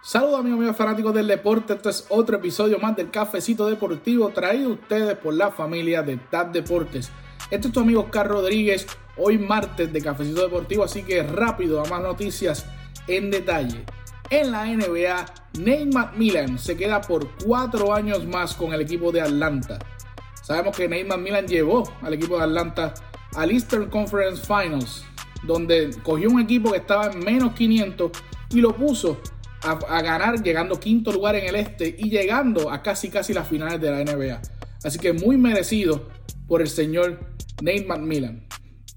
Saludos 0.00 0.40
amigos 0.40 0.60
míos 0.60 0.76
fanáticos 0.76 1.12
del 1.12 1.26
deporte, 1.26 1.72
este 1.72 1.88
es 1.90 2.06
otro 2.08 2.36
episodio 2.36 2.78
más 2.78 2.94
del 2.94 3.10
Cafecito 3.10 3.66
Deportivo 3.66 4.28
traído 4.28 4.70
a 4.70 4.72
ustedes 4.74 5.18
por 5.18 5.34
la 5.34 5.50
familia 5.50 6.02
de 6.02 6.16
TAP 6.16 6.52
Deportes. 6.52 7.10
Este 7.50 7.66
es 7.66 7.74
tu 7.74 7.80
amigo 7.80 8.08
Carlos 8.08 8.42
Rodríguez, 8.42 8.86
hoy 9.16 9.38
martes 9.38 9.92
de 9.92 10.00
Cafecito 10.00 10.42
Deportivo, 10.42 10.84
así 10.84 11.02
que 11.02 11.24
rápido 11.24 11.84
a 11.84 11.88
más 11.88 12.00
noticias 12.00 12.64
en 13.08 13.32
detalle. 13.32 13.84
En 14.30 14.52
la 14.52 14.66
NBA, 14.66 15.26
Nate 15.58 15.86
McMillan 15.86 16.60
se 16.60 16.76
queda 16.76 17.00
por 17.00 17.28
cuatro 17.44 17.92
años 17.92 18.24
más 18.24 18.54
con 18.54 18.72
el 18.72 18.80
equipo 18.80 19.10
de 19.10 19.20
Atlanta. 19.20 19.80
Sabemos 20.42 20.76
que 20.76 20.88
Nate 20.88 21.06
McMillan 21.06 21.48
llevó 21.48 21.82
al 22.02 22.14
equipo 22.14 22.38
de 22.38 22.44
Atlanta 22.44 22.94
al 23.34 23.50
Eastern 23.50 23.90
Conference 23.90 24.46
Finals, 24.46 25.04
donde 25.42 25.90
cogió 26.04 26.30
un 26.30 26.40
equipo 26.40 26.70
que 26.70 26.78
estaba 26.78 27.10
en 27.10 27.18
menos 27.18 27.52
500 27.54 28.12
y 28.50 28.60
lo 28.60 28.74
puso 28.76 29.20
a, 29.62 30.02
ganar, 30.02 30.42
llegando 30.42 30.78
quinto 30.78 31.12
lugar 31.12 31.36
en 31.36 31.46
el 31.46 31.56
este 31.56 31.94
y 31.98 32.10
llegando 32.10 32.70
a 32.70 32.82
casi 32.82 33.08
casi 33.08 33.32
las 33.32 33.48
finales 33.48 33.80
de 33.80 33.90
la 33.90 34.04
NBA. 34.04 34.40
Así 34.84 34.98
que 34.98 35.12
muy 35.12 35.36
merecido 35.36 36.08
por 36.46 36.60
el 36.62 36.68
señor 36.68 37.18
Nate 37.60 37.84
McMillan. 37.86 38.46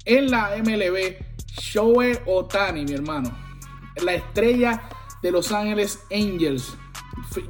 En 0.05 0.31
la 0.31 0.55
MLB, 0.57 1.15
Shohei 1.59 2.17
Otani, 2.25 2.85
mi 2.85 2.93
hermano, 2.93 3.35
la 4.03 4.13
estrella 4.13 4.83
de 5.21 5.31
Los 5.31 5.51
Ángeles 5.51 5.99
Angels, 6.11 6.75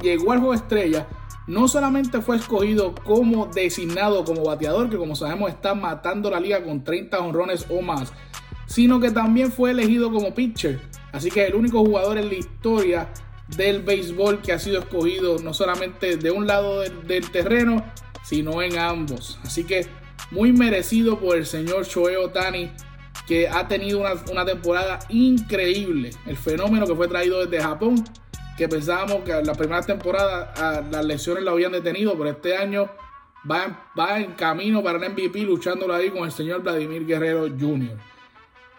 llegó 0.02 0.32
al 0.32 0.40
juego 0.40 0.54
estrella. 0.54 1.08
No 1.48 1.68
solamente 1.68 2.22
fue 2.22 2.38
escogido 2.38 2.96
como 2.96 3.48
designado 3.48 4.24
como 4.24 4.44
bateador, 4.44 4.90
que 4.90 4.98
como 4.98 5.16
sabemos 5.16 5.50
está 5.50 5.74
matando 5.74 6.30
la 6.30 6.40
liga 6.40 6.64
con 6.64 6.84
30 6.84 7.20
honrones 7.20 7.66
o 7.70 7.82
más, 7.82 8.14
sino 8.68 9.00
que 9.00 9.12
también 9.12 9.52
fue 9.52 9.72
elegido 9.72 10.12
como 10.12 10.34
pitcher 10.34 10.80
Así 11.12 11.30
que 11.30 11.46
el 11.46 11.56
único 11.56 11.84
jugador 11.84 12.18
en 12.18 12.28
la 12.28 12.36
historia 12.36 13.10
del 13.58 13.82
béisbol 13.82 14.42
que 14.42 14.54
ha 14.54 14.60
sido 14.60 14.80
escogido 14.80 15.40
no 15.40 15.54
solamente 15.54 16.18
de 16.18 16.32
un 16.32 16.48
lado 16.48 16.82
del, 16.82 17.32
terreno, 17.32 17.84
sino 18.24 18.62
en 18.62 18.78
ambos. 18.78 19.40
Así 19.44 19.66
que 19.66 19.88
muy 20.32 20.54
merecido 20.54 21.20
por 21.20 21.38
el 21.38 21.46
señor 21.46 21.86
Shohei 21.86 22.16
Otani, 22.16 22.72
que 23.28 23.48
ha 23.50 23.68
tenido 23.68 24.00
una, 24.00 24.14
una, 24.32 24.46
temporada 24.46 25.00
increíble. 25.10 26.12
El 26.26 26.38
fenómeno 26.38 26.88
que 26.88 26.96
fue 26.96 27.08
traído 27.08 27.46
desde 27.46 27.62
Japón, 27.62 28.04
que 28.58 28.68
pensábamos 28.68 29.24
que 29.24 29.34
la 29.44 29.54
primera 29.54 29.82
temporada 29.82 30.54
ah, 30.56 30.82
las 30.90 31.06
lesiones 31.06 31.44
lo 31.44 31.52
habían 31.52 31.72
detenido, 31.72 32.18
pero 32.18 32.30
este 32.30 32.56
año 32.56 32.90
va, 33.50 33.90
va 33.98 34.20
en 34.20 34.34
camino 34.34 34.84
para 34.84 35.04
el 35.04 35.12
MVP 35.12 35.42
luchándolo 35.42 35.94
ahí 35.94 36.10
con 36.10 36.26
el 36.26 36.32
señor 36.32 36.62
Vladimir 36.62 37.06
Guerrero 37.06 37.48
Jr. 37.48 37.98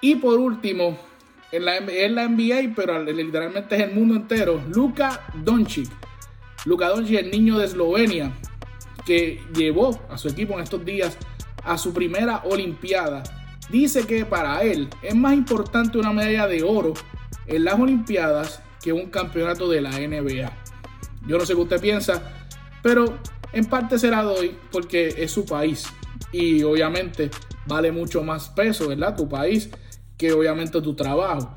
Y 0.01 0.17
por 0.17 0.39
último, 0.39 0.99
en 1.53 1.65
la, 1.67 1.81
la 1.81 2.29
NBA, 2.29 2.75
pero 2.75 3.03
literalmente 3.05 3.77
es 3.77 3.83
el 3.83 3.95
mundo 3.95 4.17
entero. 4.17 4.63
Luka 4.69 5.21
Doncic. 5.35 5.89
Luka 6.65 6.89
Doncic, 6.89 7.19
el 7.19 7.31
niño 7.31 7.59
de 7.59 7.67
Eslovenia, 7.67 8.33
que 9.05 9.43
llevó 9.55 10.01
a 10.11 10.17
su 10.17 10.29
equipo 10.29 10.55
en 10.55 10.61
estos 10.61 10.85
días 10.85 11.17
a 11.63 11.77
su 11.77 11.93
primera 11.93 12.43
Olimpiada. 12.45 13.23
Dice 13.71 14.07
que 14.07 14.25
para 14.25 14.63
él 14.63 14.89
es 15.03 15.15
más 15.15 15.35
importante 15.35 15.99
una 15.99 16.13
medalla 16.13 16.47
de 16.47 16.63
oro 16.63 16.95
en 17.47 17.65
las 17.65 17.79
Olimpiadas 17.79 18.63
que 18.83 18.93
un 18.93 19.11
campeonato 19.11 19.69
de 19.69 19.81
la 19.81 19.91
NBA. 19.91 20.51
Yo 21.27 21.39
no 21.39 21.47
sé 21.47 21.55
qué 21.55 21.61
usted 21.61 21.81
piensa, 21.81 22.23
pero 22.83 23.19
en 23.53 23.67
parte 23.67 23.99
será 23.99 24.23
doy 24.23 24.57
porque 24.71 25.15
es 25.19 25.31
su 25.31 25.45
país 25.45 25.87
y 26.33 26.63
obviamente 26.63 27.31
vale 27.67 27.93
mucho 27.93 28.23
más 28.23 28.49
peso, 28.49 28.89
¿verdad? 28.89 29.15
Tu 29.15 29.29
país 29.29 29.71
que 30.23 30.33
obviamente 30.33 30.81
tu 30.81 30.95
trabajo. 30.95 31.51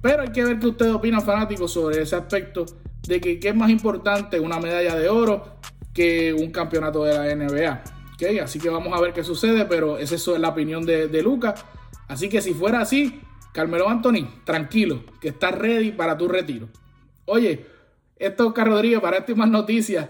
Pero 0.00 0.22
hay 0.22 0.30
que 0.30 0.42
ver 0.42 0.58
qué 0.58 0.68
ustedes 0.68 0.94
opinan, 0.94 1.20
fanáticos, 1.20 1.70
sobre 1.70 2.00
ese 2.00 2.16
aspecto 2.16 2.64
de 3.06 3.20
que 3.20 3.38
qué 3.38 3.50
es 3.50 3.54
más 3.54 3.68
importante 3.68 4.40
una 4.40 4.58
medalla 4.58 4.96
de 4.96 5.10
oro 5.10 5.58
que 5.92 6.32
un 6.32 6.50
campeonato 6.50 7.04
de 7.04 7.12
la 7.12 7.34
NBA. 7.34 7.82
¿Okay? 8.14 8.38
Así 8.38 8.58
que 8.58 8.70
vamos 8.70 8.96
a 8.96 9.02
ver 9.02 9.12
qué 9.12 9.22
sucede, 9.22 9.66
pero 9.66 9.98
esa 9.98 10.14
es 10.14 10.26
la 10.28 10.48
opinión 10.48 10.86
de, 10.86 11.08
de 11.08 11.22
Lucas. 11.22 11.62
Así 12.08 12.30
que 12.30 12.40
si 12.40 12.54
fuera 12.54 12.80
así, 12.80 13.20
Carmelo 13.52 13.86
Anthony, 13.86 14.26
tranquilo, 14.44 15.04
que 15.20 15.28
está 15.28 15.50
ready 15.50 15.92
para 15.92 16.16
tu 16.16 16.26
retiro. 16.26 16.68
Oye, 17.26 17.66
esto 18.18 18.54
es 18.56 18.64
Rodríguez 18.64 19.00
para 19.00 19.18
estas 19.18 19.36
más 19.36 19.50
noticias. 19.50 20.08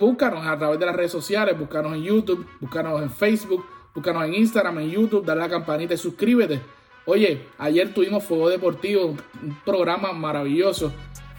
Búscanos 0.00 0.46
a 0.46 0.56
través 0.56 0.80
de 0.80 0.86
las 0.86 0.96
redes 0.96 1.12
sociales, 1.12 1.58
búscanos 1.58 1.92
en 1.92 2.04
YouTube, 2.04 2.46
búscanos 2.58 3.02
en 3.02 3.10
Facebook 3.10 3.66
Búscanos 3.94 4.24
en 4.24 4.34
Instagram, 4.34 4.78
en 4.78 4.90
YouTube, 4.90 5.24
dale 5.24 5.40
a 5.42 5.44
la 5.44 5.50
campanita 5.50 5.94
y 5.94 5.98
suscríbete. 5.98 6.60
Oye, 7.06 7.46
ayer 7.58 7.92
tuvimos 7.92 8.22
Fuego 8.24 8.48
Deportivo, 8.48 9.16
un 9.42 9.58
programa 9.64 10.12
maravilloso. 10.12 10.92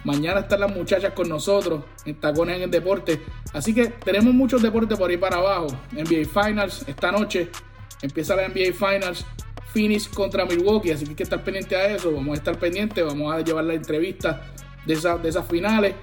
Mañana 0.03 0.39
están 0.41 0.61
las 0.61 0.75
muchachas 0.75 1.13
con 1.13 1.29
nosotros 1.29 1.83
en 2.05 2.15
Tacones 2.15 2.57
en 2.57 2.63
el 2.63 2.71
Deporte. 2.71 3.21
Así 3.53 3.73
que 3.73 3.87
tenemos 3.87 4.33
muchos 4.33 4.61
deportes 4.61 4.97
por 4.97 5.09
ahí 5.09 5.17
para 5.17 5.37
abajo. 5.37 5.67
NBA 5.91 6.27
Finals 6.27 6.83
esta 6.87 7.11
noche. 7.11 7.49
Empieza 8.01 8.35
la 8.35 8.47
NBA 8.47 8.73
Finals. 8.73 9.25
Finish 9.71 10.09
contra 10.09 10.43
Milwaukee. 10.45 10.91
Así 10.91 11.05
que 11.05 11.11
hay 11.11 11.15
que 11.15 11.23
estar 11.23 11.43
pendiente 11.43 11.75
a 11.75 11.95
eso. 11.95 12.11
Vamos 12.11 12.31
a 12.31 12.37
estar 12.39 12.57
pendientes. 12.57 13.05
Vamos 13.05 13.33
a 13.33 13.41
llevar 13.41 13.63
la 13.63 13.75
entrevista 13.75 14.41
de, 14.85 14.95
de 14.95 15.29
esas 15.29 15.47
finales. 15.47 15.93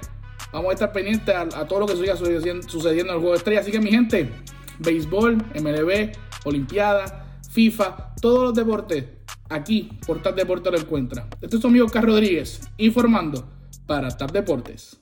Vamos 0.53 0.71
a 0.71 0.75
estar 0.75 0.93
pendientes 0.93 1.35
a, 1.35 1.67
todo 1.67 1.81
lo 1.81 1.87
que 1.87 1.97
siga 1.97 2.17
sucediendo, 2.17 2.67
en 2.73 3.07
el 3.09 3.15
juego 3.15 3.33
de 3.33 3.37
estrella. 3.37 3.61
Así 3.61 3.73
que 3.73 3.81
mi 3.81 3.91
gente, 3.91 4.31
béisbol, 4.79 5.37
MLB, 5.61 6.13
Olimpiada, 6.45 7.41
FIFA, 7.51 8.15
todos 8.21 8.45
los 8.45 8.55
deportes. 8.55 9.05
Aquí, 9.51 9.91
por 10.07 10.23
TAP 10.23 10.37
Deportes 10.37 10.73
lo 10.73 10.79
encuentra. 10.79 11.29
Este 11.41 11.57
es 11.57 11.63
tu 11.63 11.69
amigo 11.69 11.87
Carlos 11.89 12.17
Rodríguez, 12.17 12.61
informando 12.77 13.49
para 13.87 14.09
TAP 14.09 14.33
Deportes. 14.33 15.01